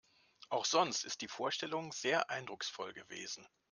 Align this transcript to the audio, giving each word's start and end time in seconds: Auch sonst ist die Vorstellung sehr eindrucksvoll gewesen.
Auch 0.49 0.65
sonst 0.65 1.03
ist 1.05 1.21
die 1.21 1.27
Vorstellung 1.27 1.93
sehr 1.93 2.31
eindrucksvoll 2.31 2.91
gewesen. 2.91 3.47